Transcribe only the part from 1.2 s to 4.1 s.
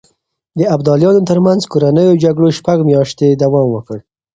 ترمنځ کورنيو جګړو شپږ مياشتې دوام وکړ.